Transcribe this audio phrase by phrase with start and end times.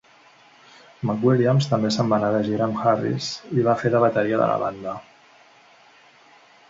[1.09, 4.49] McWilliams també se'n va anar de gira amb Harris i va fer de bateria de
[4.53, 4.95] la banda.